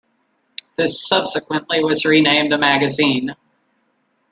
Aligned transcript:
This 0.77 1.07
subsequently 1.07 1.83
was 1.83 2.05
renamed 2.05 2.51
"The 2.51 2.57
Magazine". 2.57 3.35